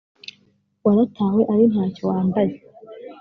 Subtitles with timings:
[0.85, 2.53] waratawe ari nta cyo wambaye